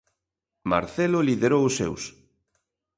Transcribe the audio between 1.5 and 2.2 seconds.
os seus.